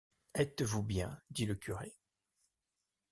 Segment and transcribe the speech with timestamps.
[0.33, 1.21] Estes-vous bien?
[1.29, 1.95] dit le curé.